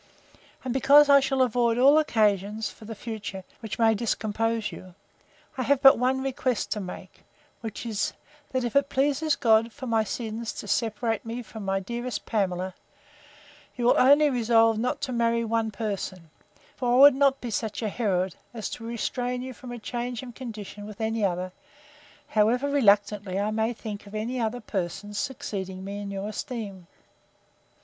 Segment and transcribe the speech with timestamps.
[0.63, 4.95] And because I shall avoid all occasions, for the future, which may discompose you,
[5.59, 7.23] I have but one request to make;
[7.59, 8.11] which is,
[8.49, 12.73] that if it please God, for my sins, to separate me from my dearest Pamela,
[13.75, 16.31] you will only resolve not to marry one person;
[16.75, 20.23] for I would not be such a Herod, as to restrain you from a change
[20.23, 21.51] of condition with any other,
[22.29, 26.87] however reluctantly I may think of any other person's succeeding me in your esteem.